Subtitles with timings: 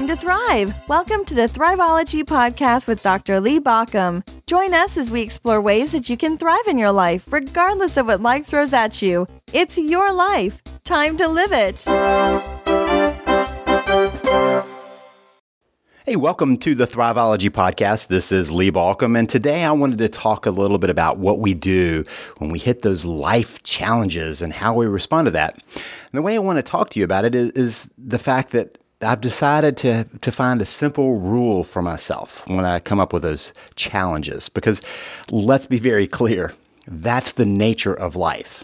[0.00, 0.74] time to thrive.
[0.88, 3.38] Welcome to the Thriveology Podcast with Dr.
[3.38, 4.24] Lee Baucom.
[4.46, 8.06] Join us as we explore ways that you can thrive in your life, regardless of
[8.06, 9.28] what life throws at you.
[9.52, 10.62] It's your life.
[10.84, 11.84] Time to live it.
[16.06, 18.08] Hey, welcome to the Thriveology Podcast.
[18.08, 21.40] This is Lee Baucom, and today I wanted to talk a little bit about what
[21.40, 22.06] we do
[22.38, 25.62] when we hit those life challenges and how we respond to that.
[25.74, 28.52] And the way I want to talk to you about it is, is the fact
[28.52, 33.14] that I've decided to, to find a simple rule for myself when I come up
[33.14, 34.50] with those challenges.
[34.50, 34.82] Because
[35.30, 36.52] let's be very clear,
[36.86, 38.62] that's the nature of life.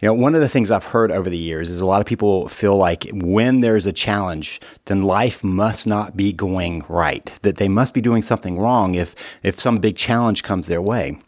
[0.00, 2.06] You know, one of the things I've heard over the years is a lot of
[2.06, 7.56] people feel like when there's a challenge, then life must not be going right, that
[7.56, 11.18] they must be doing something wrong if, if some big challenge comes their way.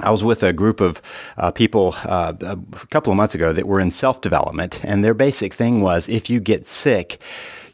[0.00, 1.02] I was with a group of
[1.36, 2.56] uh, people uh, a
[2.86, 6.30] couple of months ago that were in self development, and their basic thing was if
[6.30, 7.20] you get sick,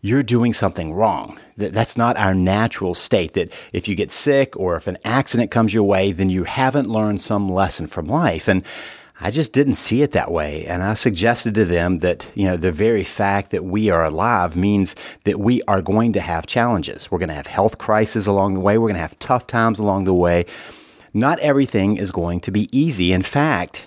[0.01, 1.39] you're doing something wrong.
[1.57, 3.35] That's not our natural state.
[3.35, 6.89] That if you get sick or if an accident comes your way, then you haven't
[6.89, 8.49] learned some lesson from life.
[8.49, 8.65] And
[9.21, 10.65] I just didn't see it that way.
[10.67, 14.55] And I suggested to them that, you know, the very fact that we are alive
[14.55, 17.11] means that we are going to have challenges.
[17.11, 18.79] We're going to have health crises along the way.
[18.79, 20.47] We're going to have tough times along the way
[21.13, 23.13] not everything is going to be easy.
[23.13, 23.87] In fact,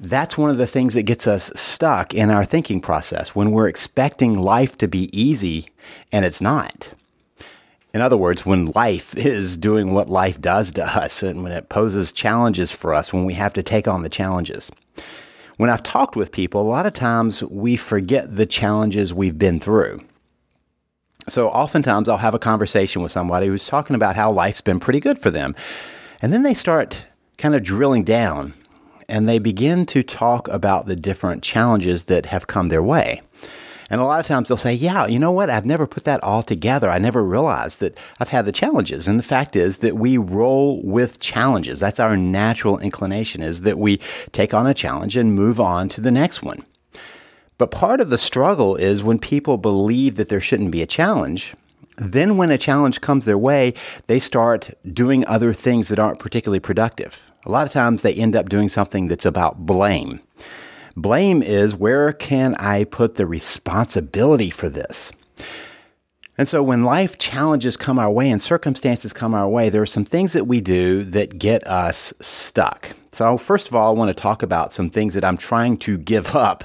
[0.00, 3.68] that's one of the things that gets us stuck in our thinking process when we're
[3.68, 5.68] expecting life to be easy
[6.10, 6.90] and it's not.
[7.94, 11.68] In other words, when life is doing what life does to us and when it
[11.68, 14.70] poses challenges for us, when we have to take on the challenges.
[15.58, 19.60] When I've talked with people, a lot of times we forget the challenges we've been
[19.60, 20.02] through.
[21.28, 24.98] So oftentimes I'll have a conversation with somebody who's talking about how life's been pretty
[24.98, 25.54] good for them.
[26.22, 27.02] And then they start
[27.36, 28.54] kind of drilling down
[29.08, 33.20] and they begin to talk about the different challenges that have come their way.
[33.90, 35.50] And a lot of times they'll say, Yeah, you know what?
[35.50, 36.88] I've never put that all together.
[36.88, 39.06] I never realized that I've had the challenges.
[39.06, 41.80] And the fact is that we roll with challenges.
[41.80, 43.98] That's our natural inclination is that we
[44.30, 46.64] take on a challenge and move on to the next one.
[47.58, 51.54] But part of the struggle is when people believe that there shouldn't be a challenge,
[52.10, 53.74] then, when a challenge comes their way,
[54.06, 57.22] they start doing other things that aren't particularly productive.
[57.44, 60.20] A lot of times they end up doing something that's about blame.
[60.96, 65.12] Blame is where can I put the responsibility for this?
[66.38, 69.86] And so when life challenges come our way and circumstances come our way, there are
[69.86, 72.92] some things that we do that get us stuck.
[73.12, 75.98] So, first of all, I want to talk about some things that I'm trying to
[75.98, 76.64] give up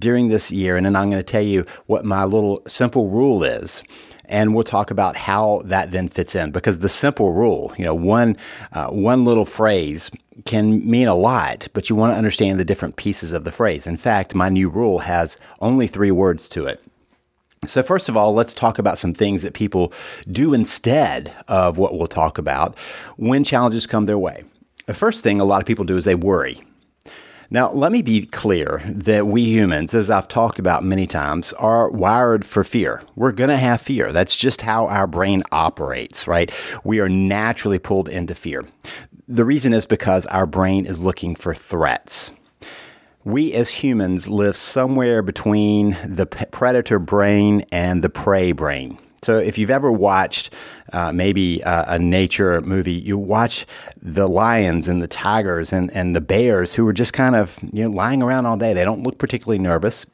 [0.00, 0.76] during this year.
[0.76, 3.82] And then I'm going to tell you what my little simple rule is
[4.26, 7.94] and we'll talk about how that then fits in because the simple rule, you know,
[7.94, 8.36] one
[8.72, 10.10] uh, one little phrase
[10.44, 13.86] can mean a lot, but you want to understand the different pieces of the phrase.
[13.86, 16.82] In fact, my new rule has only three words to it.
[17.66, 19.92] So, first of all, let's talk about some things that people
[20.30, 22.76] do instead of what we'll talk about
[23.16, 24.44] when challenges come their way.
[24.86, 26.62] The first thing a lot of people do is they worry.
[27.54, 31.88] Now, let me be clear that we humans, as I've talked about many times, are
[31.88, 33.00] wired for fear.
[33.14, 34.10] We're going to have fear.
[34.10, 36.52] That's just how our brain operates, right?
[36.82, 38.64] We are naturally pulled into fear.
[39.28, 42.32] The reason is because our brain is looking for threats.
[43.22, 48.98] We as humans live somewhere between the predator brain and the prey brain.
[49.24, 50.52] So if you've ever watched
[50.92, 53.66] uh, maybe a, a, nature movie, you watch
[54.00, 57.84] the lions and the tigers and, and the bears who are just kind of you
[57.84, 58.74] know lying around all day.
[58.74, 60.04] They don't look particularly nervous.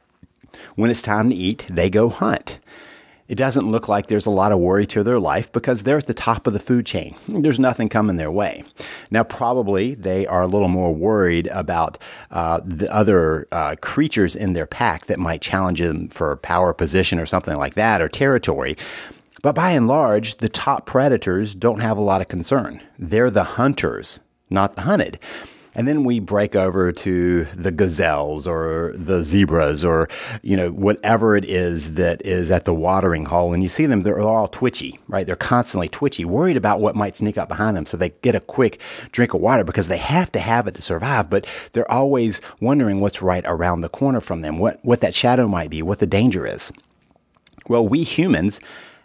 [0.75, 2.59] When it's time to eat, they go hunt
[3.31, 6.05] it doesn't look like there's a lot of worry to their life because they're at
[6.05, 7.15] the top of the food chain.
[7.29, 8.65] There's nothing coming their way.
[9.09, 11.97] Now, probably they are a little more worried about
[12.29, 17.19] uh, the other uh, creatures in their pack that might challenge them for power position
[17.19, 18.75] or something like that or territory.
[19.41, 22.81] But by and large, the top predators don't have a lot of concern.
[22.99, 24.19] They're the hunters,
[24.49, 25.19] not the hunted.
[25.73, 30.09] And then we break over to the gazelles or the zebras or,
[30.41, 33.53] you know, whatever it is that is at the watering hole.
[33.53, 35.25] And you see them, they're all twitchy, right?
[35.25, 37.85] They're constantly twitchy, worried about what might sneak up behind them.
[37.85, 38.81] So they get a quick
[39.13, 42.99] drink of water because they have to have it to survive, but they're always wondering
[42.99, 46.07] what's right around the corner from them, what, what that shadow might be, what the
[46.07, 46.71] danger is.
[47.69, 48.59] Well, we humans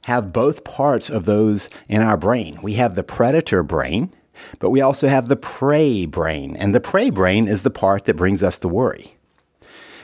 [0.06, 2.58] have both parts of those in our brain.
[2.62, 4.12] We have the predator brain,
[4.58, 8.16] but we also have the prey brain, and the prey brain is the part that
[8.16, 9.14] brings us the worry.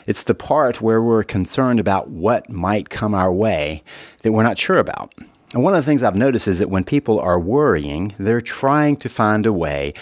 [0.07, 3.85] It's the part where we're concerned about what might come our way
[4.23, 5.13] that we're not sure about.
[5.55, 8.97] And one of the things I've noticed is that when people are worrying, they're trying
[8.97, 9.93] to find a way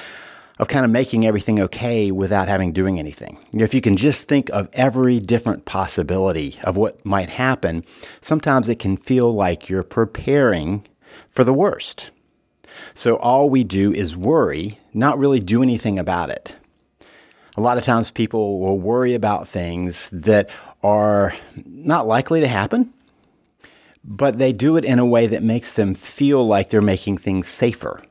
[0.60, 3.38] of kind of making everything okay without having doing anything.
[3.50, 7.82] You know, if you can just think of every different possibility of what might happen,
[8.20, 10.86] sometimes it can feel like you're preparing
[11.30, 12.10] for the worst.
[12.94, 16.56] So all we do is worry, not really do anything about it.
[17.56, 20.48] A lot of times people will worry about things that
[20.82, 21.34] are
[21.66, 22.92] not likely to happen,
[24.04, 27.48] but they do it in a way that makes them feel like they're making things
[27.48, 28.02] safer.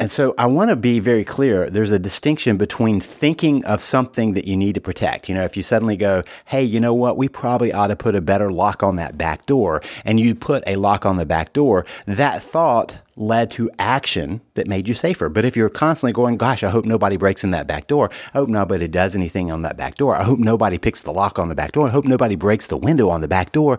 [0.00, 1.68] And so I want to be very clear.
[1.68, 5.28] There's a distinction between thinking of something that you need to protect.
[5.28, 7.18] You know, if you suddenly go, hey, you know what?
[7.18, 9.82] We probably ought to put a better lock on that back door.
[10.06, 14.66] And you put a lock on the back door, that thought led to action that
[14.66, 15.28] made you safer.
[15.28, 18.08] But if you're constantly going, gosh, I hope nobody breaks in that back door.
[18.32, 20.16] I hope nobody does anything on that back door.
[20.16, 21.88] I hope nobody picks the lock on the back door.
[21.88, 23.78] I hope nobody breaks the window on the back door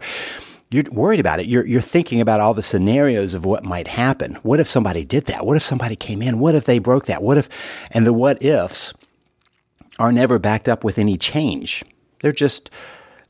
[0.71, 1.47] you're worried about it.
[1.47, 4.35] You're, you're thinking about all the scenarios of what might happen.
[4.35, 5.45] What if somebody did that?
[5.45, 6.39] What if somebody came in?
[6.39, 7.21] What if they broke that?
[7.21, 7.49] What if,
[7.91, 8.93] and the what ifs
[9.99, 11.83] are never backed up with any change.
[12.21, 12.69] They're just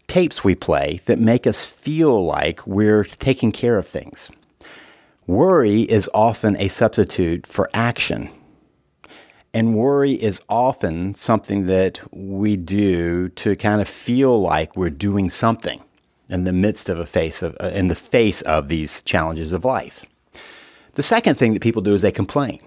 [0.08, 4.30] tapes we play that make us feel like we're taking care of things.
[5.26, 8.30] Worry is often a substitute for action.
[9.54, 15.30] And worry is often something that we do to kind of feel like we're doing
[15.30, 15.82] something
[16.31, 19.66] in the midst of a face of, uh, in the face of these challenges of
[19.66, 20.06] life.
[20.94, 22.60] The second thing that people do is they complain.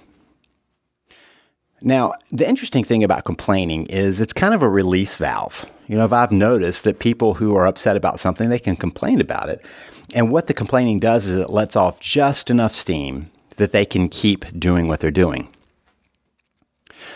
[1.81, 5.66] Now, the interesting thing about complaining is it's kind of a release valve.
[5.87, 9.20] You know, if I've noticed that people who are upset about something, they can complain
[9.20, 9.64] about it.
[10.14, 14.08] And what the complaining does is it lets off just enough steam that they can
[14.08, 15.49] keep doing what they're doing.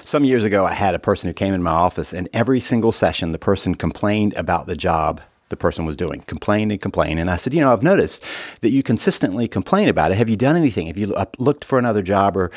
[0.05, 2.93] Some years ago, I had a person who came in my office, and every single
[2.93, 7.19] session, the person complained about the job the person was doing, complain and complain.
[7.19, 8.23] And I said, you know, I've noticed
[8.61, 10.19] that you consistently complain about it.
[10.19, 10.87] Have you done anything?
[10.87, 12.51] Have you uh, looked for another job or,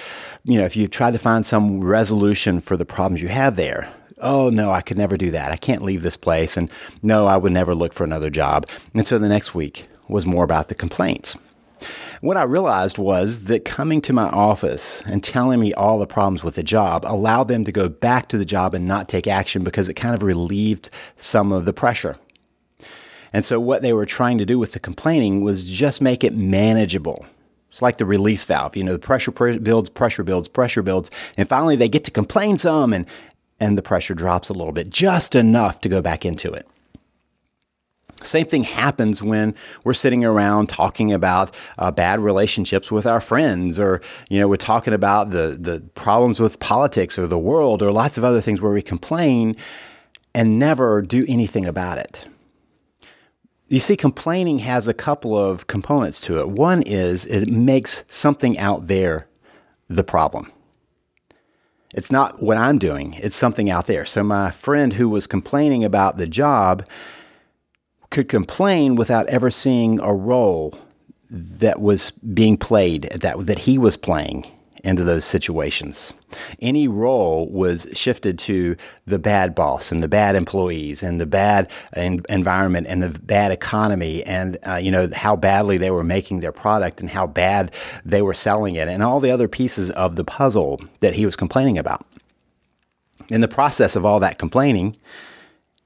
[0.43, 3.93] you know, if you tried to find some resolution for the problems you have there?
[4.19, 5.51] Oh, no, I could never do that.
[5.51, 6.55] I can't leave this place.
[6.55, 6.69] And
[7.01, 8.67] no, I would never look for another job.
[8.93, 11.35] And so the next week was more about the complaints.
[12.21, 16.43] What I realized was that coming to my office and telling me all the problems
[16.43, 19.63] with the job allowed them to go back to the job and not take action
[19.63, 22.17] because it kind of relieved some of the pressure.
[23.33, 26.33] And so what they were trying to do with the complaining was just make it
[26.33, 27.25] manageable.
[27.69, 28.75] It's like the release valve.
[28.75, 31.09] You know, the pressure builds, pressure builds, pressure builds.
[31.37, 33.05] And finally they get to complain some and,
[33.59, 36.67] and the pressure drops a little bit, just enough to go back into it.
[38.23, 43.79] Same thing happens when we're sitting around talking about uh, bad relationships with our friends,
[43.79, 47.91] or you know, we're talking about the the problems with politics or the world, or
[47.91, 49.55] lots of other things where we complain
[50.35, 52.27] and never do anything about it.
[53.71, 56.50] You see, complaining has a couple of components to it.
[56.50, 59.29] One is it makes something out there
[59.88, 60.51] the problem.
[61.94, 64.03] It's not what I'm doing, it's something out there.
[64.03, 66.85] So, my friend who was complaining about the job
[68.09, 70.77] could complain without ever seeing a role
[71.29, 74.51] that was being played, that, that he was playing
[74.83, 76.13] into those situations.
[76.61, 78.75] Any role was shifted to
[79.05, 84.23] the bad boss and the bad employees and the bad environment and the bad economy
[84.23, 87.73] and uh, you know how badly they were making their product and how bad
[88.05, 91.35] they were selling it and all the other pieces of the puzzle that he was
[91.35, 92.05] complaining about.
[93.29, 94.97] In the process of all that complaining,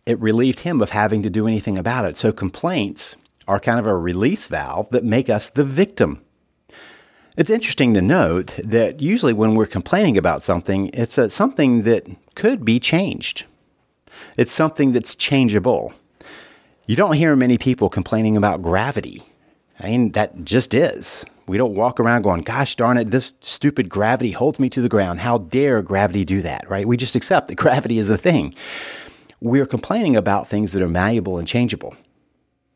[0.05, 2.17] it relieved him of having to do anything about it.
[2.17, 3.15] So complaints
[3.47, 6.24] are kind of a release valve that make us the victim
[7.37, 12.07] it's interesting to note that usually when we're complaining about something, it's a, something that
[12.35, 13.45] could be changed.
[14.37, 15.93] It's something that's changeable.
[16.87, 19.23] You don't hear many people complaining about gravity.
[19.79, 21.25] I mean, that just is.
[21.47, 24.89] We don't walk around going, gosh darn it, this stupid gravity holds me to the
[24.89, 25.19] ground.
[25.19, 26.87] How dare gravity do that, right?
[26.87, 28.53] We just accept that gravity is a thing.
[29.41, 31.95] We're complaining about things that are malleable and changeable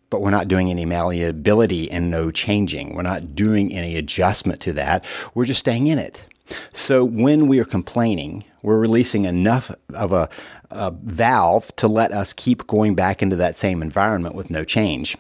[0.09, 2.95] but we're not doing any malleability and no changing.
[2.95, 5.05] We're not doing any adjustment to that.
[5.33, 6.25] We're just staying in it.
[6.73, 10.29] So when we are complaining, we're releasing enough of a,
[10.71, 15.15] a, valve to let us keep going back into that same environment with no change.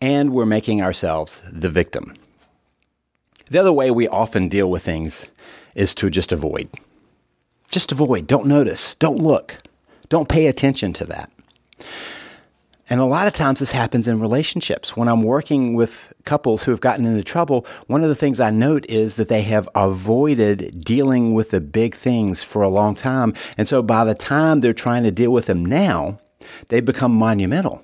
[0.00, 2.14] And we're making ourselves the victim.
[3.50, 5.26] The other way we often deal with things
[5.74, 6.68] is to just avoid.
[7.68, 8.26] Just avoid.
[8.26, 8.94] Don't notice.
[8.94, 9.58] Don't look.
[10.08, 11.30] Don't pay attention to that.
[12.88, 14.96] And a lot of times this happens in relationships.
[14.96, 18.50] When I'm working with couples who have gotten into trouble, one of the things I
[18.50, 23.34] note is that they have avoided dealing with the big things for a long time.
[23.58, 26.18] And so by the time they're trying to deal with them now,
[26.68, 27.82] they become monumental.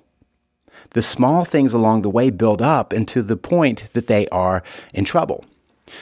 [0.91, 4.63] The small things along the way build up into the point that they are
[4.95, 5.45] in trouble.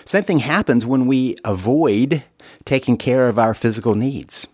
[0.04, 2.24] Same thing happens when we avoid
[2.64, 4.46] taking care of our physical needs.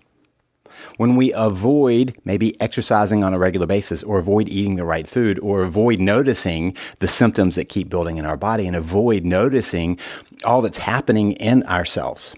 [0.96, 5.38] When we avoid maybe exercising on a regular basis or avoid eating the right food
[5.40, 9.98] or avoid noticing the symptoms that keep building in our body and avoid noticing
[10.44, 12.34] all that's happening in ourselves.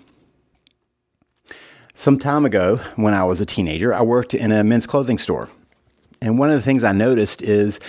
[1.95, 5.49] Some time ago, when I was a teenager, I worked in a men's clothing store.
[6.21, 7.81] And one of the things I noticed is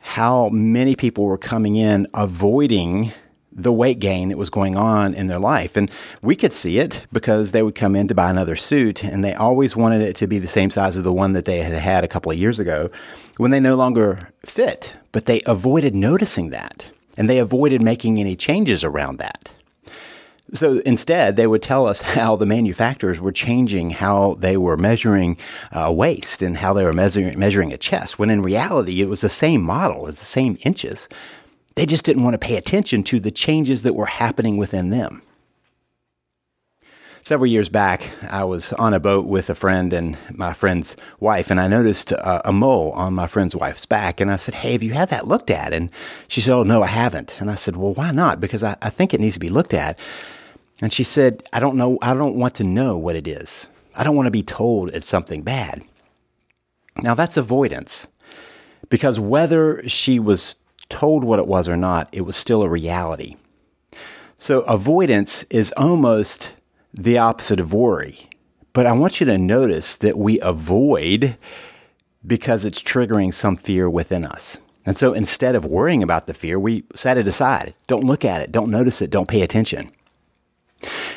[0.00, 3.12] how many people were coming in avoiding
[3.54, 5.76] the weight gain that was going on in their life.
[5.76, 5.90] And
[6.22, 9.34] we could see it because they would come in to buy another suit and they
[9.34, 12.04] always wanted it to be the same size as the one that they had had
[12.04, 12.90] a couple of years ago
[13.36, 14.96] when they no longer fit.
[15.12, 19.52] But they avoided noticing that and they avoided making any changes around that.
[20.52, 25.36] So instead, they would tell us how the manufacturers were changing how they were measuring
[25.72, 29.20] uh, waist and how they were measuring, measuring a chest, when in reality, it was
[29.20, 31.08] the same model, it's the same inches.
[31.74, 35.22] They just didn't want to pay attention to the changes that were happening within them.
[37.22, 41.50] Several years back, I was on a boat with a friend and my friend's wife,
[41.50, 44.20] and I noticed a, mole on my friend's wife's back.
[44.20, 45.72] And I said, Hey, have you had that looked at?
[45.72, 45.90] And
[46.28, 47.40] she said, Oh, no, I haven't.
[47.40, 48.40] And I said, Well, why not?
[48.40, 49.98] Because I, I think it needs to be looked at.
[50.82, 53.70] And she said, I don't know, I don't want to know what it is.
[53.94, 55.82] I don't want to be told it's something bad.
[57.02, 58.06] Now, that's avoidance.
[58.90, 60.56] Because whether she was
[60.88, 63.36] told what it was or not, it was still a reality.
[64.38, 66.52] So avoidance is almost
[66.92, 68.28] the opposite of worry.
[68.72, 71.36] But I want you to notice that we avoid
[72.26, 74.58] because it's triggering some fear within us.
[74.86, 77.74] And so instead of worrying about the fear, we set it aside.
[77.86, 78.52] Don't look at it.
[78.52, 79.10] Don't notice it.
[79.10, 79.90] Don't pay attention.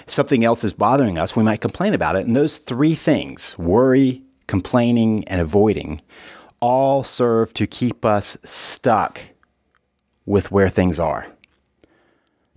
[0.06, 2.26] Something else is bothering us, we might complain about it.
[2.26, 6.02] And those three things worry, complaining, and avoiding
[6.60, 9.22] all serve to keep us stuck
[10.28, 11.26] with where things are.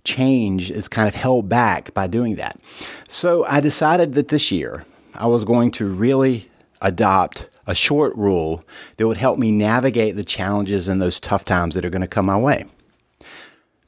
[0.03, 2.59] Change is kind of held back by doing that.
[3.07, 4.85] So I decided that this year
[5.15, 6.49] I was going to really
[6.81, 8.63] adopt a short rule
[8.97, 12.07] that would help me navigate the challenges and those tough times that are going to
[12.07, 12.65] come my way.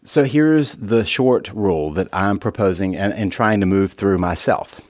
[0.06, 4.82] So here's the short rule that I'm proposing and, and trying to move through myself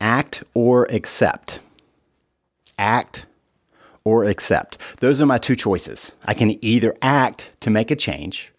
[0.00, 1.60] act or accept.
[2.78, 3.26] Act
[4.08, 4.78] or accept.
[5.00, 6.12] Those are my two choices.
[6.24, 8.54] I can either act to make a change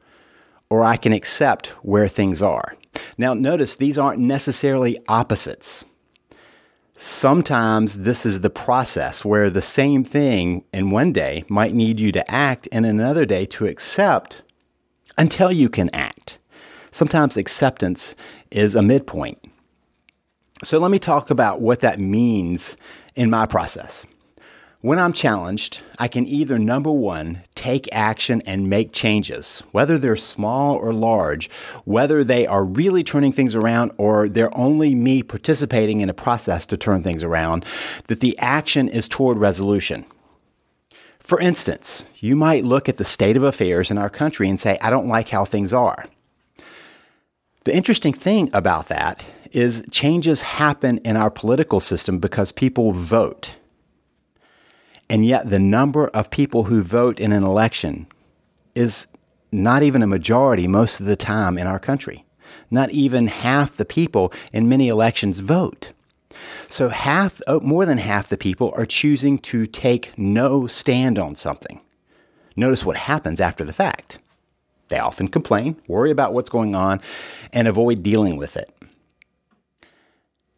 [0.69, 2.75] or I can accept where things are.
[3.17, 5.83] Now, notice these aren't necessarily opposites.
[6.95, 12.11] Sometimes this is the process where the same thing in one day might need you
[12.11, 14.43] to act and another day to accept
[15.17, 16.37] until you can act.
[16.91, 18.13] Sometimes acceptance
[18.51, 19.39] is a midpoint.
[20.63, 22.77] So let me talk about what that means
[23.15, 24.05] in my process.
[24.81, 30.15] When I'm challenged, I can either number one, take action and make changes, whether they're
[30.15, 31.49] small or large,
[31.83, 36.65] whether they are really turning things around or they're only me participating in a process
[36.67, 37.65] to turn things around,
[38.07, 40.05] that the action is toward resolution.
[41.19, 44.77] For instance, you might look at the state of affairs in our country and say,
[44.81, 46.05] I don't like how things are.
[47.65, 53.55] The interesting thing about that is changes happen in our political system because people vote.
[55.09, 58.07] And yet, the number of people who vote in an election
[58.75, 59.07] is
[59.51, 62.25] not even a majority most of the time in our country.
[62.69, 65.91] Not even half the people in many elections vote.
[66.69, 71.35] So, half, oh, more than half the people are choosing to take no stand on
[71.35, 71.81] something.
[72.55, 74.19] Notice what happens after the fact.
[74.89, 77.01] They often complain, worry about what's going on,
[77.53, 78.71] and avoid dealing with it.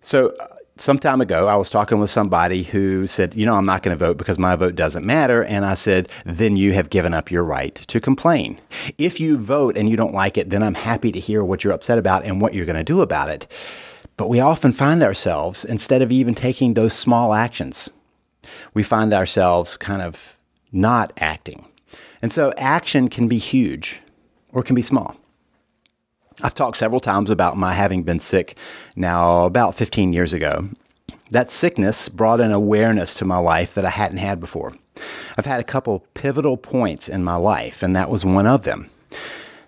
[0.01, 0.47] So, uh,
[0.81, 3.97] some time ago, I was talking with somebody who said, You know, I'm not going
[3.97, 5.43] to vote because my vote doesn't matter.
[5.43, 8.59] And I said, Then you have given up your right to complain.
[8.97, 11.73] If you vote and you don't like it, then I'm happy to hear what you're
[11.73, 13.47] upset about and what you're going to do about it.
[14.17, 17.89] But we often find ourselves, instead of even taking those small actions,
[18.73, 20.39] we find ourselves kind of
[20.71, 21.65] not acting.
[22.21, 23.99] And so action can be huge
[24.51, 25.15] or can be small.
[26.43, 28.57] I've talked several times about my having been sick
[28.95, 30.69] now about 15 years ago.
[31.29, 34.75] That sickness brought an awareness to my life that I hadn't had before.
[35.37, 38.89] I've had a couple pivotal points in my life, and that was one of them.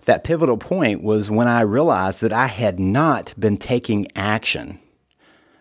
[0.05, 4.79] That pivotal point was when I realized that I had not been taking action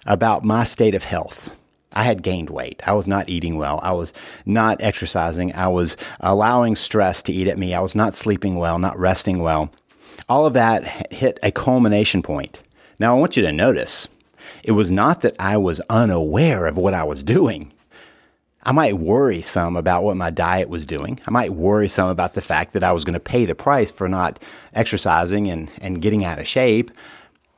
[0.06, 1.54] about my state of health.
[1.92, 2.82] I had gained weight.
[2.86, 3.78] I was not eating well.
[3.82, 4.14] I was
[4.46, 5.54] not exercising.
[5.54, 7.74] I was allowing stress to eat at me.
[7.74, 9.70] I was not sleeping well, not resting well
[10.32, 12.62] all of that hit a culmination point.
[12.98, 14.08] Now, I want you to notice
[14.64, 17.70] it was not that I was unaware of what I was doing.
[18.62, 21.20] I might worry some about what my diet was doing.
[21.26, 23.90] I might worry some about the fact that I was going to pay the price
[23.90, 26.90] for not exercising and, and getting out of shape.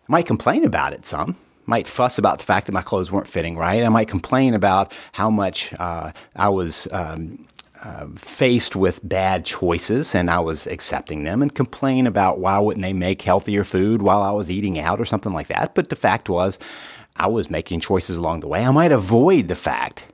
[0.09, 1.37] I might complain about it some.
[1.39, 3.85] I might fuss about the fact that my clothes weren't fitting right.
[3.85, 7.47] I might complain about how much uh, I was um,
[7.85, 12.83] uh, faced with bad choices and I was accepting them and complain about why wouldn't
[12.83, 15.75] they make healthier food while I was eating out or something like that.
[15.75, 16.59] But the fact was,
[17.17, 18.65] I was making choices along the way.
[18.65, 20.07] I might avoid the fact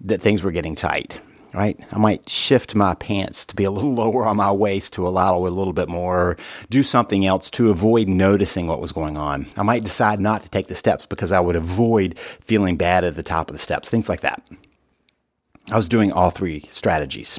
[0.00, 1.20] that things were getting tight,
[1.52, 1.78] right?
[1.90, 5.36] I might shift my pants to be a little lower on my waist to allow
[5.36, 6.36] a little bit more, or
[6.70, 9.46] do something else to avoid noticing what was going on.
[9.56, 13.14] I might decide not to take the steps because I would avoid feeling bad at
[13.14, 14.42] the top of the steps, things like that.
[15.70, 17.38] I was doing all three strategies.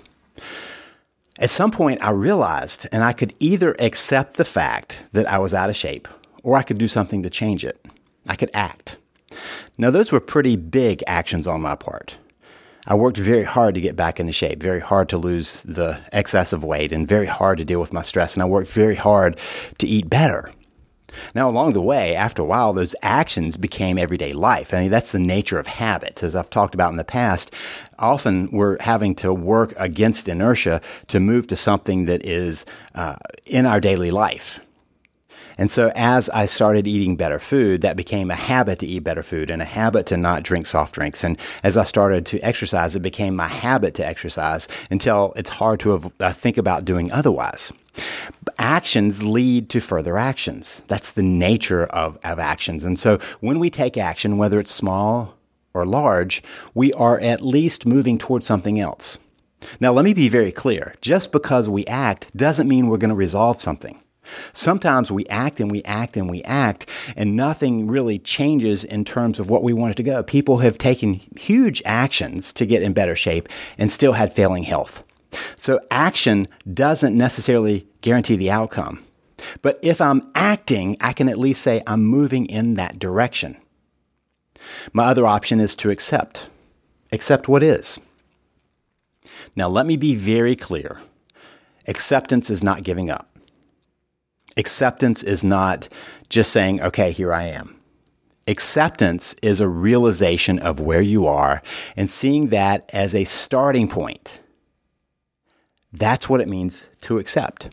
[1.40, 5.54] At some point, I realized, and I could either accept the fact that I was
[5.54, 6.08] out of shape,
[6.44, 7.86] or I could do something to change it.
[8.30, 8.98] I could act.
[9.78, 12.18] Now, those were pretty big actions on my part.
[12.86, 16.54] I worked very hard to get back into shape, very hard to lose the excess
[16.54, 18.34] of weight, and very hard to deal with my stress.
[18.34, 19.40] And I worked very hard
[19.80, 20.52] to eat better.
[21.36, 24.74] Now, along the way, after a while, those actions became everyday life.
[24.74, 26.24] I mean, that's the nature of habit.
[26.24, 27.54] As I've talked about in the past,
[28.00, 32.66] often we're having to work against inertia to move to something that is
[32.96, 33.16] uh,
[33.46, 34.60] in our daily life.
[35.58, 39.24] And so as I started eating better food, that became a habit to eat better
[39.24, 41.24] food and a habit to not drink soft drinks.
[41.24, 45.80] And as I started to exercise, it became my habit to exercise until it's hard
[45.82, 47.72] to uh, think about doing otherwise.
[48.58, 50.82] Actions lead to further actions.
[50.88, 52.84] That's the nature of, of actions.
[52.86, 55.36] And so when we take action, whether it's small
[55.74, 56.44] or large,
[56.74, 59.18] we are at least moving towards something else.
[59.80, 60.96] Now, let me be very clear.
[61.02, 64.03] Just because we act doesn't mean we're going to resolve something.
[64.54, 69.40] Sometimes we act and we act and we act, and nothing really changes in terms
[69.40, 70.24] of what we want it to go.
[70.24, 75.04] People have taken huge actions to get in better shape and still had failing health.
[75.56, 79.04] So, action doesn't necessarily guarantee the outcome.
[79.62, 83.58] But if I'm acting, I can at least say I'm moving in that direction.
[84.94, 86.50] My other option is to accept.
[87.12, 88.00] Accept what is.
[89.56, 91.02] Now, let me be very clear
[91.86, 93.33] acceptance is not giving up.
[94.58, 95.90] Acceptance is not
[96.30, 97.76] just saying, okay, here I am.
[98.48, 101.62] Acceptance is a realization of where you are
[101.96, 104.42] and seeing that as a starting point.
[105.92, 107.70] That's what it means to accept.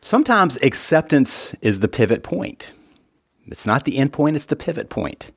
[0.00, 2.72] Sometimes acceptance is the pivot point.
[3.46, 5.32] It's not the end point, it's the pivot point.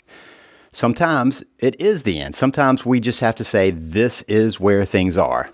[0.73, 2.35] Sometimes it is the end.
[2.35, 5.49] Sometimes we just have to say, this is where things are.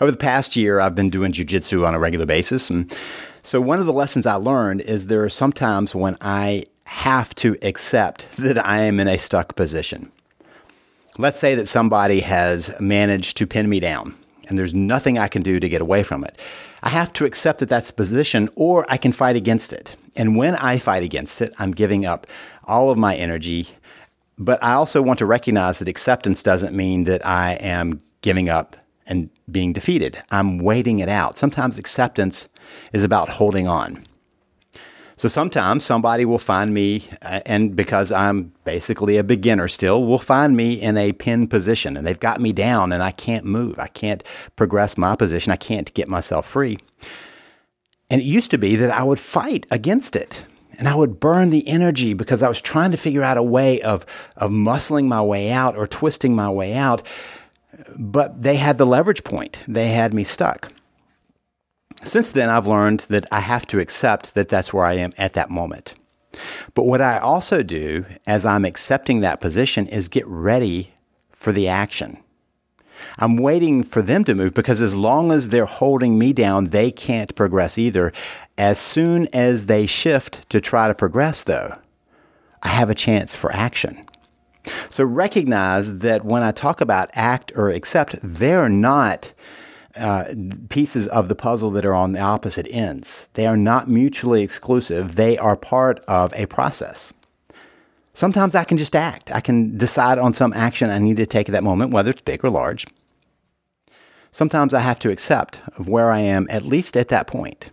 [0.00, 2.70] Over the past year, I've been doing jujitsu on a regular basis.
[2.70, 2.90] And
[3.46, 7.56] so, one of the lessons I learned is there are sometimes when I have to
[7.62, 10.10] accept that I am in a stuck position.
[11.16, 14.16] Let's say that somebody has managed to pin me down
[14.48, 16.36] and there's nothing I can do to get away from it.
[16.82, 19.94] I have to accept that that's position or I can fight against it.
[20.16, 22.26] And when I fight against it, I'm giving up
[22.64, 23.68] all of my energy.
[24.36, 28.76] But I also want to recognize that acceptance doesn't mean that I am giving up
[29.06, 30.20] and being defeated.
[30.32, 31.38] I'm waiting it out.
[31.38, 32.48] Sometimes acceptance
[32.92, 34.04] is about holding on.
[35.18, 40.18] So sometimes somebody will find me, uh, and because I'm basically a beginner still, will
[40.18, 43.78] find me in a pin position and they've got me down and I can't move.
[43.78, 44.22] I can't
[44.56, 45.52] progress my position.
[45.52, 46.76] I can't get myself free.
[48.10, 50.44] And it used to be that I would fight against it
[50.78, 53.80] and I would burn the energy because I was trying to figure out a way
[53.80, 54.04] of,
[54.36, 57.02] of muscling my way out or twisting my way out
[57.98, 59.58] but they had the leverage point.
[59.66, 60.72] They had me stuck.
[62.04, 65.32] Since then, I've learned that I have to accept that that's where I am at
[65.32, 65.94] that moment.
[66.74, 70.92] But what I also do as I'm accepting that position is get ready
[71.32, 72.22] for the action.
[73.18, 76.90] I'm waiting for them to move because as long as they're holding me down, they
[76.90, 78.12] can't progress either.
[78.58, 81.76] As soon as they shift to try to progress, though,
[82.62, 84.02] I have a chance for action.
[84.90, 89.32] So recognize that when I talk about act or accept, they're not
[89.96, 90.34] uh,
[90.68, 93.28] pieces of the puzzle that are on the opposite ends.
[93.34, 95.16] They are not mutually exclusive.
[95.16, 97.12] They are part of a process.
[98.12, 99.30] Sometimes I can just act.
[99.30, 102.22] I can decide on some action I need to take at that moment, whether it's
[102.22, 102.86] big or large.
[104.30, 107.70] Sometimes I have to accept of where I am, at least at that point.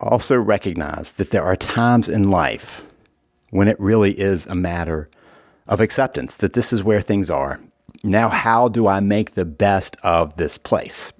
[0.00, 2.84] Also recognize that there are times in life
[3.50, 5.08] when it really is a matter
[5.68, 7.60] of acceptance that this is where things are.
[8.04, 11.12] Now, how do I make the best of this place?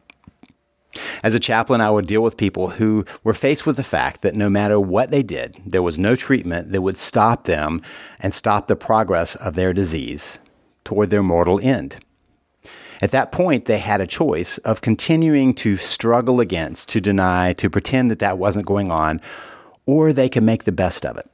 [1.23, 4.35] As a chaplain, I would deal with people who were faced with the fact that
[4.35, 7.81] no matter what they did, there was no treatment that would stop them
[8.21, 10.39] and stop the progress of their disease.
[10.85, 11.97] toward their mortal end.
[13.01, 17.71] At that point, they had a choice of continuing to struggle against, to deny, to
[17.71, 19.21] pretend that that wasn't going on,
[19.87, 21.29] or they could make the best of it.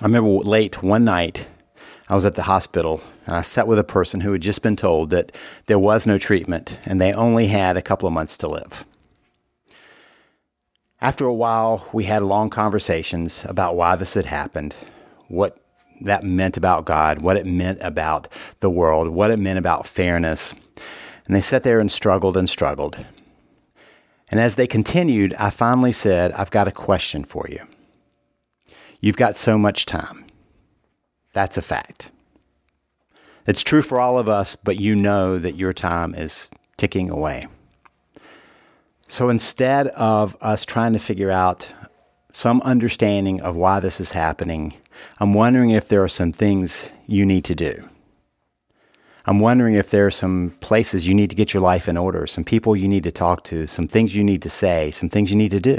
[0.00, 1.46] I remember late one night,
[2.08, 5.10] I was at the hospital I sat with a person who had just been told
[5.10, 5.32] that
[5.66, 8.84] there was no treatment and they only had a couple of months to live.
[11.00, 14.74] After a while, we had long conversations about why this had happened,
[15.28, 15.58] what
[16.00, 18.28] that meant about God, what it meant about
[18.60, 20.54] the world, what it meant about fairness.
[21.26, 23.04] And they sat there and struggled and struggled.
[24.30, 27.60] And as they continued, I finally said, I've got a question for you.
[29.00, 30.26] You've got so much time.
[31.32, 32.10] That's a fact.
[33.46, 37.46] It's true for all of us, but you know that your time is ticking away.
[39.06, 41.68] So instead of us trying to figure out
[42.32, 44.74] some understanding of why this is happening,
[45.20, 47.88] I'm wondering if there are some things you need to do.
[49.26, 52.26] I'm wondering if there are some places you need to get your life in order,
[52.26, 55.30] some people you need to talk to, some things you need to say, some things
[55.30, 55.78] you need to do.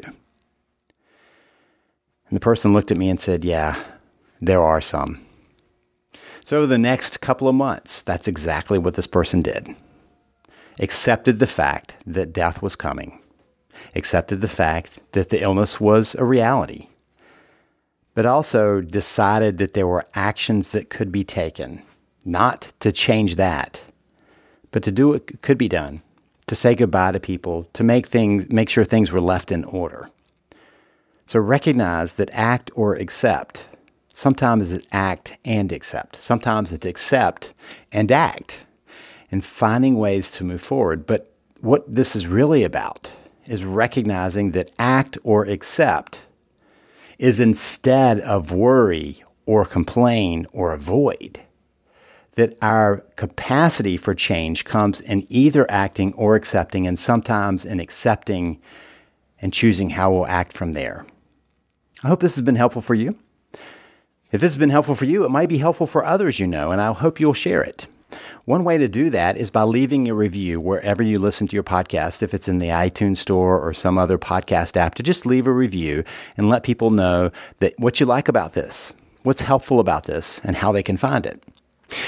[2.30, 3.82] And the person looked at me and said, Yeah,
[4.42, 5.27] there are some.
[6.48, 9.76] So, the next couple of months, that's exactly what this person did.
[10.80, 13.20] Accepted the fact that death was coming,
[13.94, 16.88] accepted the fact that the illness was a reality,
[18.16, 21.84] but also decided that there were actions that could be taken,
[22.24, 23.82] not to change that,
[24.72, 26.02] but to do what could be done,
[26.46, 30.10] to say goodbye to people, to make things, make sure things were left in order.
[31.26, 33.66] So recognize that act or accept.
[34.18, 36.16] Sometimes it's act and accept.
[36.16, 37.54] Sometimes it's accept
[37.92, 38.66] and act
[39.30, 41.06] and finding ways to move forward.
[41.06, 43.14] But what this is really about
[43.46, 46.22] is recognizing that act or accept
[47.20, 51.42] is instead of worry or complain or avoid,
[52.34, 58.60] that our capacity for change comes in either acting or accepting, and sometimes in accepting
[59.40, 61.06] and choosing how we'll act from there.
[62.04, 63.16] I hope this has been helpful for you.
[64.30, 66.72] If this has been helpful for you, it might be helpful for others you know,
[66.72, 67.88] and I hope you'll share it.
[68.44, 71.64] One way to do that is by leaving a review wherever you listen to your
[71.64, 75.48] podcast, if it's in the iTunes store or some other podcast app, to just leave
[75.48, 76.04] a review
[76.36, 80.58] and let people know that what you like about this, what's helpful about this, and
[80.58, 81.42] how they can find it.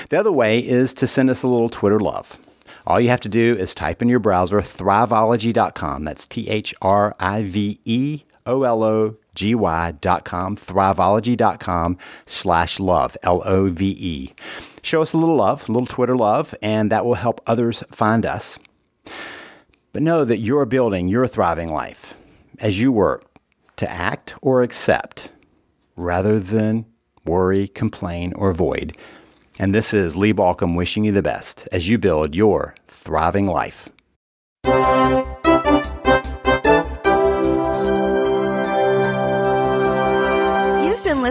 [0.10, 2.38] The other way is to send us a little Twitter love.
[2.86, 6.03] All you have to do is type in your browser thriveology.com.
[6.03, 13.69] That's T H R I V E O L O Thriveology.com slash love, L O
[13.69, 14.34] V E.
[14.82, 18.25] Show us a little love, a little Twitter love, and that will help others find
[18.25, 18.60] us.
[19.91, 22.15] But know that you're building your thriving life
[22.60, 23.25] as you work
[23.78, 25.32] to act or accept
[25.95, 26.86] rather than
[27.25, 28.95] worry, complain, or avoid.
[29.58, 33.89] And this is Lee Baucom wishing you the best as you build your thriving life.